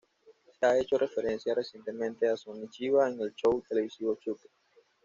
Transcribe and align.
Se 0.57 0.65
ha 0.65 0.79
hecho 0.79 0.97
referencia 0.97 1.53
recientemente 1.53 2.27
a 2.27 2.35
Sonny 2.35 2.67
Chiba 2.69 3.07
en 3.07 3.21
el 3.21 3.35
show 3.35 3.61
televisivo 3.69 4.15
"Chuck". 4.19 4.41